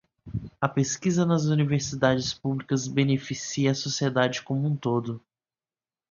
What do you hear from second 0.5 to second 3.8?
A pesquisa nas universidades públicas beneficia a